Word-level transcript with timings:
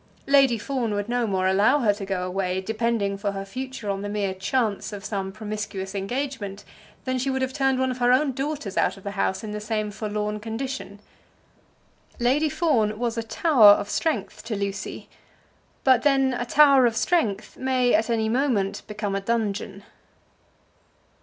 Lady 0.25 0.57
Fawn 0.57 0.95
would 0.95 1.07
no 1.07 1.27
more 1.27 1.45
allow 1.47 1.77
her 1.77 1.93
to 1.93 2.07
go 2.07 2.23
away, 2.25 2.59
depending 2.59 3.19
for 3.19 3.33
her 3.33 3.45
future 3.45 3.87
on 3.87 4.01
the 4.01 4.09
mere 4.09 4.33
chance 4.33 4.91
of 4.91 5.05
some 5.05 5.31
promiscuous 5.31 5.93
engagement, 5.93 6.63
than 7.05 7.19
she 7.19 7.29
would 7.29 7.43
have 7.43 7.53
turned 7.53 7.77
one 7.77 7.91
of 7.91 7.99
her 7.99 8.11
own 8.11 8.31
daughters 8.31 8.77
out 8.77 8.97
of 8.97 9.03
the 9.03 9.11
house 9.11 9.43
in 9.43 9.51
the 9.51 9.61
same 9.61 9.91
forlorn 9.91 10.39
condition. 10.39 10.99
Lady 12.17 12.49
Fawn 12.49 12.97
was 12.97 13.15
a 13.15 13.21
tower 13.21 13.73
of 13.77 13.91
strength 13.91 14.43
to 14.43 14.55
Lucy. 14.55 15.07
But 15.83 16.01
then 16.01 16.33
a 16.33 16.45
tower 16.47 16.87
of 16.87 16.95
strength 16.97 17.55
may 17.55 17.93
at 17.93 18.09
any 18.09 18.27
moment 18.27 18.81
become 18.87 19.13
a 19.13 19.21
dungeon. 19.21 19.83